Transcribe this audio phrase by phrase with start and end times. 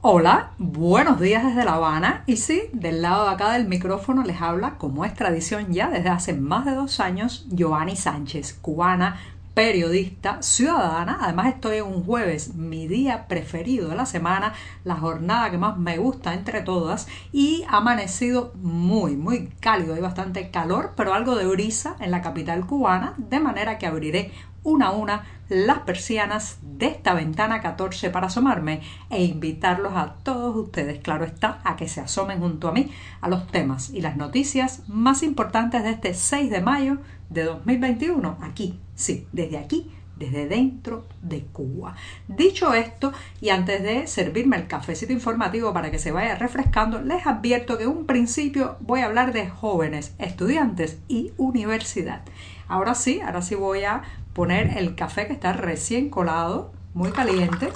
[0.00, 4.40] Hola, buenos días desde La Habana y sí, del lado de acá del micrófono les
[4.40, 9.18] habla, como es tradición ya desde hace más de dos años, Giovanni Sánchez, cubana,
[9.54, 11.18] periodista, ciudadana.
[11.20, 14.52] Además estoy en un jueves, mi día preferido de la semana,
[14.84, 19.94] la jornada que más me gusta entre todas y ha amanecido muy, muy cálido.
[19.96, 24.30] Hay bastante calor, pero algo de brisa en la capital cubana, de manera que abriré
[24.68, 30.54] una a una las persianas de esta ventana 14 para asomarme e invitarlos a todos
[30.56, 32.90] ustedes, claro está, a que se asomen junto a mí
[33.20, 36.98] a los temas y las noticias más importantes de este 6 de mayo
[37.30, 41.94] de 2021, aquí, sí, desde aquí, desde dentro de Cuba.
[42.26, 47.26] Dicho esto, y antes de servirme el cafecito informativo para que se vaya refrescando, les
[47.26, 52.22] advierto que en un principio voy a hablar de jóvenes, estudiantes y universidad.
[52.66, 57.70] Ahora sí, ahora sí voy a poner el café que está recién colado, muy caliente.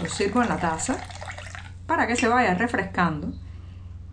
[0.00, 0.98] Lo sirvo en la taza
[1.86, 3.32] para que se vaya refrescando.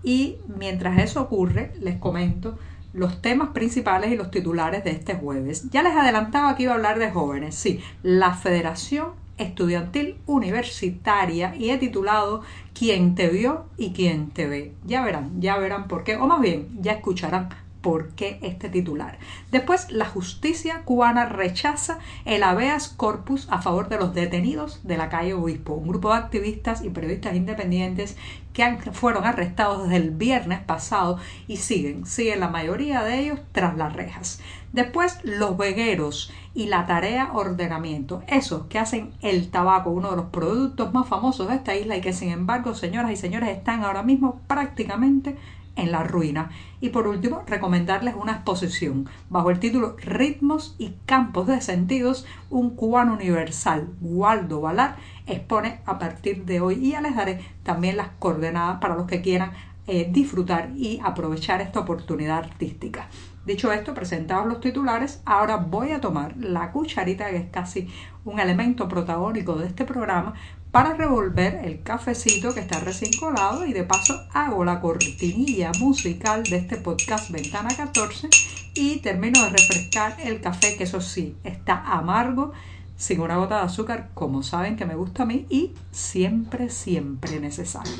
[0.03, 2.59] Y mientras eso ocurre, les comento
[2.96, 5.70] los temas principales y los titulares de este jueves.
[5.70, 7.54] Ya les adelantaba que iba a hablar de jóvenes.
[7.54, 12.42] Sí, la Federación Estudiantil Universitaria y he titulado
[12.74, 14.74] ¿Quién te vio y quién te ve?
[14.86, 17.50] Ya verán, ya verán por qué, o más bien, ya escucharán
[17.86, 19.19] por qué este titular.
[19.52, 25.08] Después, la justicia cubana rechaza el habeas corpus a favor de los detenidos de la
[25.08, 28.17] calle Obispo, un grupo de activistas y periodistas independientes
[28.53, 33.78] que fueron arrestados desde el viernes pasado y siguen, siguen la mayoría de ellos tras
[33.78, 34.41] las rejas.
[34.73, 40.25] Después, los vegueros y la tarea ordenamiento, esos que hacen el tabaco, uno de los
[40.28, 44.02] productos más famosos de esta isla y que sin embargo, señoras y señores, están ahora
[44.02, 45.36] mismo prácticamente
[45.76, 46.50] en la ruina.
[46.81, 52.76] Y por último, recomendarles una exposición bajo el título Ritmos y Campos de Sentidos, un
[52.76, 53.90] cubano universal.
[54.02, 58.96] Waldo Valar expone a partir de hoy y ya les daré también las coordenadas para
[58.96, 59.52] los que quieran
[59.88, 63.07] eh, disfrutar y aprovechar esta oportunidad artística.
[63.46, 67.88] Dicho esto, presentados los titulares, ahora voy a tomar la cucharita, que es casi
[68.24, 70.34] un elemento protagónico de este programa,
[70.75, 76.44] para revolver el cafecito que está recién colado y de paso hago la cortinilla musical
[76.44, 78.28] de este podcast Ventana 14
[78.74, 82.52] y termino de refrescar el café que eso sí está amargo
[82.97, 87.40] sin una gota de azúcar como saben que me gusta a mí y siempre siempre
[87.40, 87.94] necesario.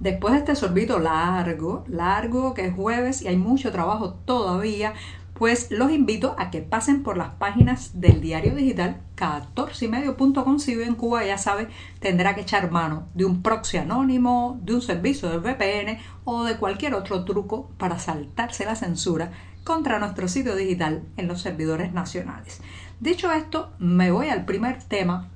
[0.00, 4.94] Después de este sorbito largo, largo que es jueves y hay mucho trabajo todavía,
[5.38, 10.86] pues los invito a que pasen por las páginas del diario digital 14ymedio.com si vive
[10.86, 11.68] en Cuba, ya sabe,
[12.00, 16.56] tendrá que echar mano de un proxy anónimo, de un servicio de VPN o de
[16.56, 19.32] cualquier otro truco para saltarse la censura
[19.62, 22.62] contra nuestro sitio digital en los servidores nacionales.
[23.00, 25.30] Dicho esto, me voy al primer tema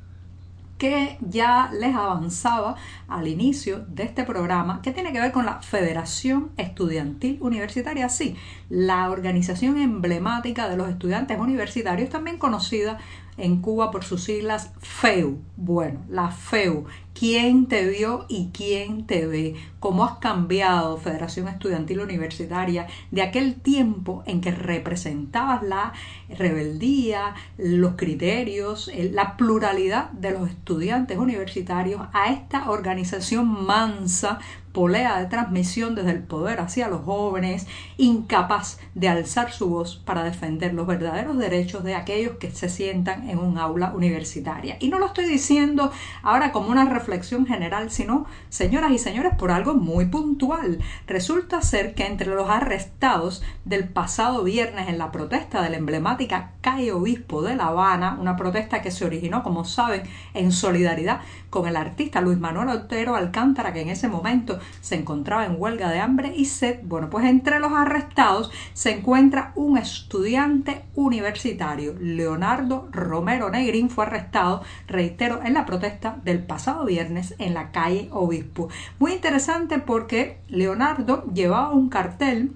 [0.81, 2.75] que ya les avanzaba
[3.07, 8.35] al inicio de este programa, que tiene que ver con la Federación Estudiantil Universitaria, sí,
[8.71, 12.97] la organización emblemática de los estudiantes universitarios, también conocida
[13.37, 15.39] en Cuba por sus siglas FEU.
[15.59, 16.87] Bueno, la FEU,
[17.21, 19.55] ¿quién te vio y quién te ve?
[19.79, 25.93] ¿Cómo has cambiado, Federación Estudiantil Universitaria, de aquel tiempo en que representabas la
[26.31, 34.39] rebeldía, los criterios, la pluralidad de los estudiantes universitarios a esta organización mansa,
[34.73, 37.67] polea de transmisión desde el poder hacia los jóvenes,
[37.97, 43.29] incapaz de alzar su voz para defender los verdaderos derechos de aquellos que se sientan
[43.29, 44.77] en un aula universitaria.
[44.79, 45.91] Y no lo estoy diciendo
[46.23, 47.10] ahora como una reflexión
[47.47, 50.79] general, sino, señoras y señores, por algo muy puntual.
[51.07, 56.53] Resulta ser que entre los arrestados del pasado viernes en la protesta de la emblemática
[56.61, 60.03] calle Obispo de La Habana, una protesta que se originó, como saben,
[60.35, 65.47] en solidaridad con el artista Luis Manuel Otero Alcántara, que en ese momento se encontraba
[65.47, 66.81] en huelga de hambre y sed.
[66.83, 74.63] Bueno, pues entre los arrestados se encuentra un estudiante universitario, Leonardo Romero Negrín, fue arrestado,
[74.87, 78.69] reitero, en la protesta del pasado viernes en la calle Obispo.
[78.99, 82.53] Muy interesante porque Leonardo llevaba un cartel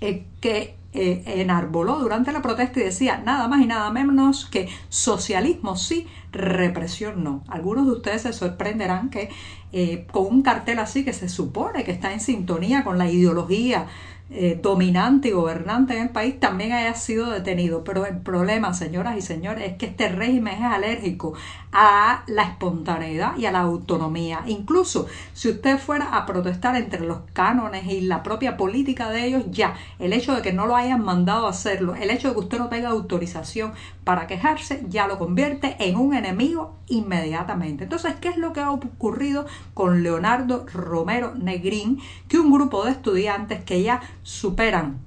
[0.00, 4.68] eh, que eh, enarboló durante la protesta y decía nada más y nada menos que
[4.88, 7.44] socialismo sí, represión no.
[7.48, 9.30] Algunos de ustedes se sorprenderán que
[9.72, 13.86] eh, con un cartel así que se supone que está en sintonía con la ideología
[14.28, 17.84] eh, dominante y gobernante en el país también haya sido detenido.
[17.84, 21.34] Pero el problema, señoras y señores, es que este régimen es alérgico
[21.70, 24.42] a la espontaneidad y a la autonomía.
[24.46, 29.44] Incluso si usted fuera a protestar entre los cánones y la propia política de ellos,
[29.50, 32.40] ya el hecho de que no lo hayan mandado a hacerlo, el hecho de que
[32.40, 33.74] usted no tenga autorización
[34.04, 37.84] para quejarse, ya lo convierte en un enemigo inmediatamente.
[37.84, 42.00] Entonces, ¿qué es lo que ha ocurrido con Leonardo Romero Negrín?
[42.28, 44.98] Que un grupo de estudiantes que ya superan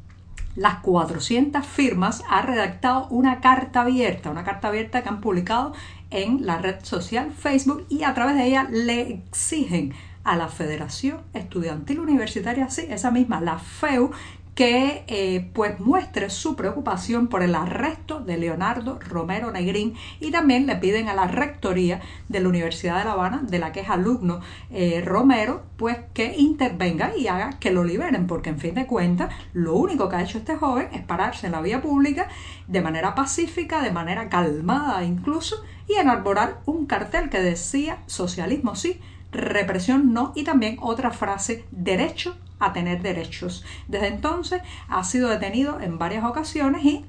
[0.55, 5.73] las 400 firmas, ha redactado una carta abierta, una carta abierta que han publicado
[6.09, 9.93] en la red social Facebook y a través de ella le exigen
[10.23, 14.11] a la Federación Estudiantil Universitaria, sí, esa misma, la FEU,
[14.59, 20.67] que eh, pues muestre su preocupación por el arresto de Leonardo Romero Negrín y también
[20.67, 23.89] le piden a la rectoría de la Universidad de La Habana, de la que es
[23.89, 28.85] alumno eh, Romero, pues que intervenga y haga que lo liberen, porque en fin de
[28.85, 32.27] cuentas lo único que ha hecho este joven es pararse en la vía pública
[32.67, 38.99] de manera pacífica, de manera calmada incluso, y enarborar un cartel que decía socialismo sí,
[39.31, 43.63] represión no y también otra frase derecho a tener derechos.
[43.87, 47.05] Desde entonces ha sido detenido en varias ocasiones y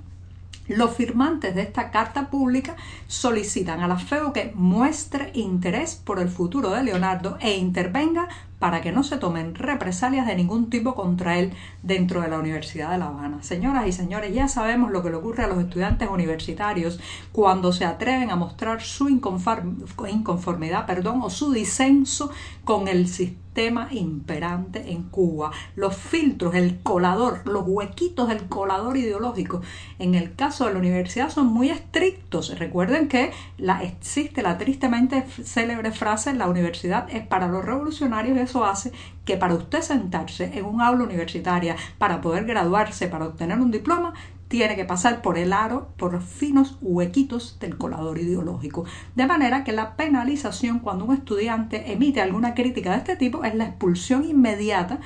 [0.69, 2.77] los firmantes de esta carta pública
[3.09, 8.29] solicitan a la FEU que muestre interés por el futuro de Leonardo e intervenga
[8.61, 11.53] para que no se tomen represalias de ningún tipo contra él
[11.83, 13.43] dentro de la Universidad de La Habana.
[13.43, 17.01] Señoras y señores, ya sabemos lo que le ocurre a los estudiantes universitarios
[17.33, 22.31] cuando se atreven a mostrar su inconformidad perdón, o su disenso
[22.65, 23.50] con el sistema
[23.91, 25.51] imperante en Cuba.
[25.77, 29.61] Los filtros, el colador, los huequitos del colador ideológico
[29.99, 32.59] en el caso de la universidad son muy estrictos.
[32.59, 38.65] Recuerden que la, existe la tristemente célebre frase la universidad es para los revolucionarios eso
[38.65, 38.93] hace
[39.25, 44.15] que para usted sentarse en un aula universitaria, para poder graduarse, para obtener un diploma,
[44.51, 48.85] tiene que pasar por el aro, por los finos huequitos del colador ideológico.
[49.15, 53.55] De manera que la penalización cuando un estudiante emite alguna crítica de este tipo es
[53.55, 54.99] la expulsión inmediata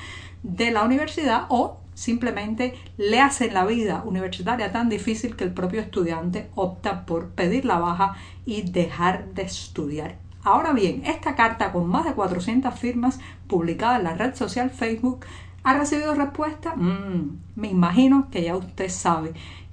[0.43, 5.83] de la universidad o simplemente le hacen la vida universitaria tan difícil que el propio
[5.83, 10.17] estudiante opta por pedir la baja y dejar de estudiar.
[10.43, 15.27] Ahora bien, esta carta con más de 400 firmas publicada en la red social Facebook
[15.65, 16.77] ha recibido respuesta.
[16.77, 19.33] Mm, me imagino que ya usted sabe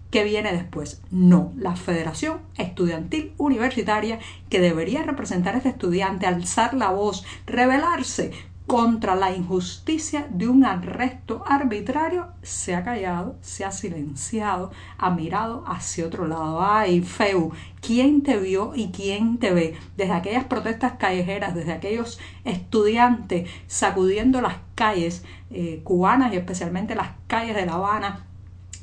[0.10, 1.02] qué viene después.
[1.12, 8.32] No, la Federación Estudiantil Universitaria, que debería representar a este estudiante, alzar la voz, rebelarse
[8.72, 15.66] contra la injusticia de un arresto arbitrario se ha callado, se ha silenciado, ha mirado
[15.68, 16.64] hacia otro lado.
[16.64, 17.52] Ay, Feu,
[17.82, 19.78] ¿quién te vio y quién te ve?
[19.98, 27.10] Desde aquellas protestas callejeras, desde aquellos estudiantes sacudiendo las calles eh, cubanas y especialmente las
[27.28, 28.26] calles de La Habana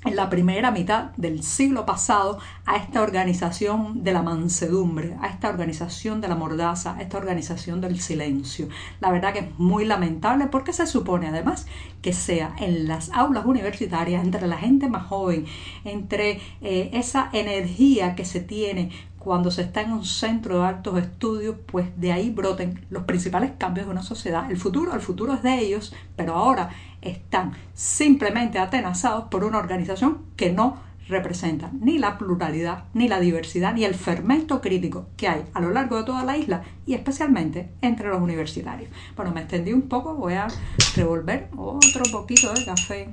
[0.05, 5.49] en la primera mitad del siglo pasado a esta organización de la mansedumbre, a esta
[5.49, 8.69] organización de la mordaza, a esta organización del silencio.
[9.01, 11.67] La verdad que es muy lamentable porque se supone además
[12.01, 15.47] que sea en las aulas universitarias, entre la gente más joven,
[15.85, 20.99] entre eh, esa energía que se tiene cuando se está en un centro de altos
[20.99, 24.51] estudios, pues de ahí broten los principales cambios de una sociedad.
[24.51, 26.71] El futuro, el futuro es de ellos, pero ahora
[27.03, 33.75] están simplemente atenazados por una organización que no representa ni la pluralidad, ni la diversidad,
[33.75, 37.71] ni el fermento crítico que hay a lo largo de toda la isla y especialmente
[37.81, 38.91] entre los universitarios.
[39.17, 40.49] Bueno, me extendí un poco, voy a
[40.95, 43.09] revolver otro poquito de café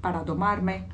[0.00, 0.84] para tomarme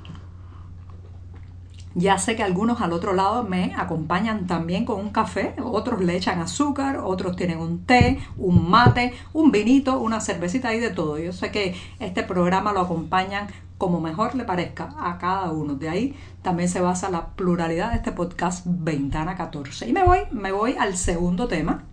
[1.95, 6.17] ya sé que algunos al otro lado me acompañan también con un café, otros le
[6.17, 11.19] echan azúcar, otros tienen un té, un mate, un vinito, una cervecita y de todo.
[11.19, 15.75] Yo sé que este programa lo acompañan como mejor le parezca a cada uno.
[15.75, 19.89] De ahí también se basa la pluralidad de este podcast Ventana 14.
[19.89, 21.85] Y me voy, me voy al segundo tema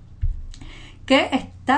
[1.06, 1.30] que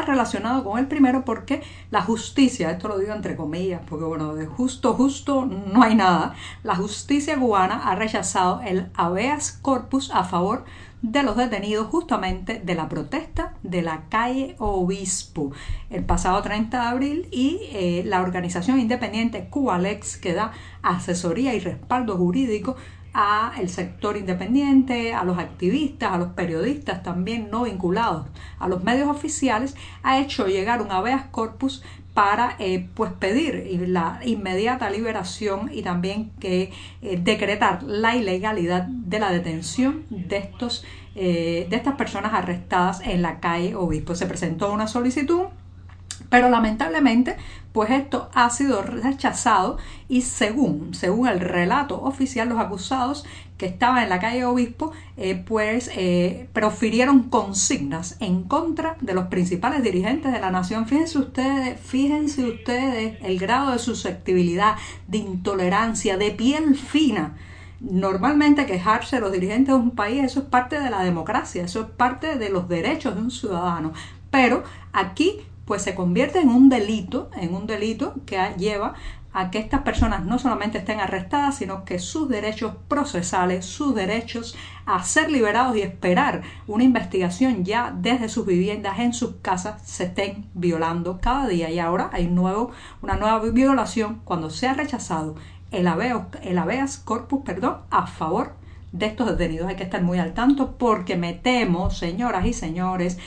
[0.02, 4.46] relacionado con el primero porque la justicia, esto lo digo entre comillas, porque bueno, de
[4.46, 6.34] justo, justo no hay nada,
[6.64, 10.66] la justicia cubana ha rechazado el habeas corpus a favor
[11.04, 15.52] de los detenidos justamente de la protesta de la calle Obispo
[15.90, 21.60] el pasado 30 de abril y eh, la organización independiente Cubalex que da asesoría y
[21.60, 22.78] respaldo jurídico
[23.14, 28.28] a el sector independiente, a los activistas, a los periodistas también no vinculados
[28.60, 34.20] a los medios oficiales, ha hecho llegar un habeas corpus para eh, pues pedir la
[34.24, 41.68] inmediata liberación y también que eh, decretar la ilegalidad de la detención de estos eh,
[41.70, 44.16] de estas personas arrestadas en la calle Obispo.
[44.16, 45.46] Se presentó una solicitud
[46.34, 47.38] Pero lamentablemente,
[47.74, 49.78] pues esto ha sido rechazado
[50.10, 53.24] y según, según el relato oficial, los acusados
[53.60, 59.28] que estaban en la calle Obispo, eh, pues eh, profirieron consignas en contra de los
[59.28, 60.88] principales dirigentes de la nación.
[60.88, 64.74] Fíjense ustedes, fíjense ustedes el grado de susceptibilidad,
[65.08, 67.36] de intolerancia, de piel fina
[67.80, 71.82] normalmente quejarse de los dirigentes de un país, eso es parte de la democracia, eso
[71.82, 73.94] es parte de los derechos de un ciudadano.
[74.32, 74.64] Pero
[74.94, 78.96] aquí pues se convierte en un delito, en un delito que lleva
[79.34, 84.56] a que estas personas no solamente estén arrestadas, sino que sus derechos procesales, sus derechos
[84.86, 90.06] a ser liberados y esperar una investigación ya desde sus viviendas, en sus casas, se
[90.06, 91.72] estén violando cada día.
[91.72, 95.36] Y ahora hay nuevo, una nueva violación cuando se ha rechazado
[95.72, 95.90] el,
[96.44, 98.54] el habeas corpus perdón, a favor
[98.92, 99.68] de estos detenidos.
[99.68, 103.18] Hay que estar muy al tanto porque me temo, señoras y señores,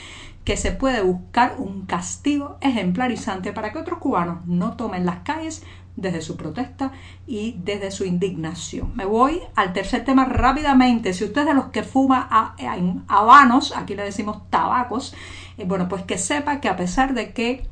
[0.47, 5.61] que se puede buscar un castigo ejemplarizante para que otros cubanos no tomen las calles
[5.97, 6.93] desde su protesta
[7.27, 8.93] y desde su indignación.
[8.95, 11.13] Me voy al tercer tema rápidamente.
[11.13, 12.55] Si usted es de los que fuma
[13.09, 15.13] habanos, aquí le decimos tabacos,
[15.57, 17.67] eh, bueno, pues que sepa que a pesar de que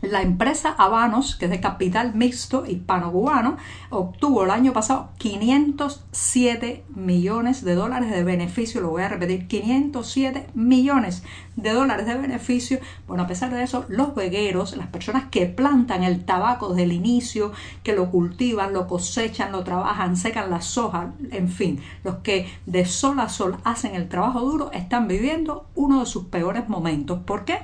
[0.00, 3.56] la empresa Habanos, que es de capital mixto hispano-cubano,
[3.90, 8.80] obtuvo el año pasado 507 millones de dólares de beneficio.
[8.80, 11.24] Lo voy a repetir, 507 millones
[11.56, 12.78] de dólares de beneficio.
[13.08, 16.92] Bueno, a pesar de eso, los vegueros, las personas que plantan el tabaco desde el
[16.92, 17.50] inicio,
[17.82, 22.84] que lo cultivan, lo cosechan, lo trabajan, secan las hojas, en fin, los que de
[22.84, 27.18] sol a sol hacen el trabajo duro, están viviendo uno de sus peores momentos.
[27.24, 27.58] ¿Por qué?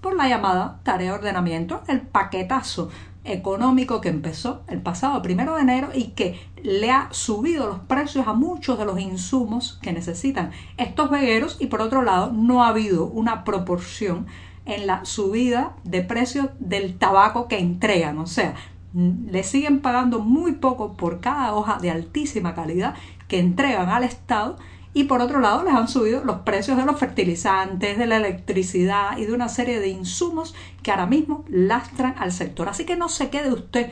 [0.00, 2.90] Por la llamada tarea de ordenamiento, el paquetazo
[3.24, 8.28] económico que empezó el pasado primero de enero y que le ha subido los precios
[8.28, 11.56] a muchos de los insumos que necesitan estos vegueros.
[11.60, 14.26] Y por otro lado no ha habido una proporción
[14.64, 18.54] en la subida de precios del tabaco que entregan, o sea,
[18.94, 22.94] le siguen pagando muy poco por cada hoja de altísima calidad
[23.28, 24.56] que entregan al Estado
[24.96, 29.18] y por otro lado les han subido los precios de los fertilizantes, de la electricidad
[29.18, 32.70] y de una serie de insumos que ahora mismo lastran al sector.
[32.70, 33.90] Así que no se quede usted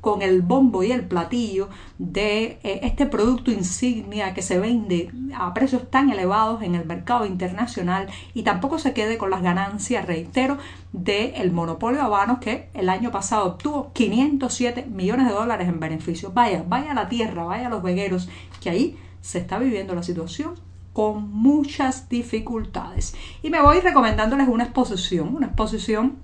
[0.00, 5.52] con el bombo y el platillo de eh, este producto insignia que se vende a
[5.52, 10.56] precios tan elevados en el mercado internacional y tampoco se quede con las ganancias, reitero,
[10.90, 16.32] del monopolio habanos que el año pasado obtuvo 507 millones de dólares en beneficios.
[16.32, 18.30] Vaya, vaya a la tierra, vaya a los vegueros,
[18.62, 20.54] que ahí se está viviendo la situación
[20.92, 23.16] con muchas dificultades.
[23.42, 26.18] Y me voy recomendándoles una exposición, una exposición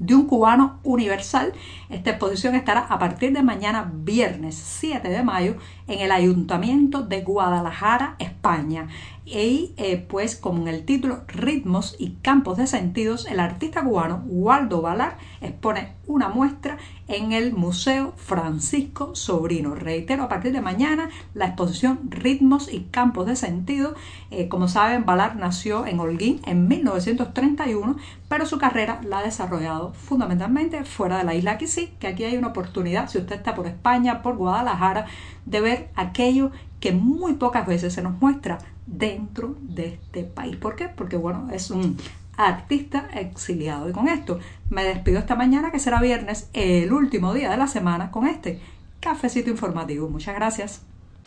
[0.00, 1.52] de un cubano universal.
[1.88, 5.54] Esta exposición estará a partir de mañana, viernes 7 de mayo,
[5.86, 8.88] en el Ayuntamiento de Guadalajara, España.
[9.24, 14.24] Y eh, pues como en el título Ritmos y Campos de Sentidos, el artista cubano
[14.26, 16.76] Waldo Valar expone una muestra
[17.12, 19.74] en el Museo Francisco Sobrino.
[19.74, 23.94] Reitero, a partir de mañana la exposición Ritmos y Campos de Sentido.
[24.30, 27.96] Eh, como saben, Valar nació en Holguín en 1931,
[28.30, 31.52] pero su carrera la ha desarrollado fundamentalmente fuera de la isla.
[31.52, 35.04] Aquí sí, que aquí hay una oportunidad, si usted está por España, por Guadalajara,
[35.44, 36.50] de ver aquello
[36.80, 40.56] que muy pocas veces se nos muestra dentro de este país.
[40.56, 40.88] ¿Por qué?
[40.88, 41.98] Porque bueno, es un
[42.36, 43.88] artista exiliado.
[43.88, 44.38] Y con esto
[44.70, 48.60] me despido esta mañana, que será viernes, el último día de la semana, con este
[49.00, 50.08] cafecito informativo.
[50.08, 50.82] Muchas gracias.